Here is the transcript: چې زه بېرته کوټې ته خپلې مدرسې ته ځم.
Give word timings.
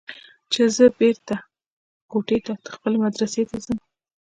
چې 0.51 0.61
زه 0.75 0.85
بېرته 0.99 1.35
کوټې 2.11 2.37
ته 2.45 2.53
خپلې 2.75 2.97
مدرسې 3.05 3.43
ته 3.49 3.55
ځم. 3.63 3.77